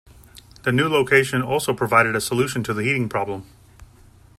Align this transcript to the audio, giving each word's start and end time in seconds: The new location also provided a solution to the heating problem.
The 0.63 0.71
new 0.71 0.89
location 0.89 1.43
also 1.43 1.75
provided 1.75 2.15
a 2.15 2.21
solution 2.21 2.63
to 2.63 2.73
the 2.73 2.81
heating 2.81 3.07
problem. 3.07 3.45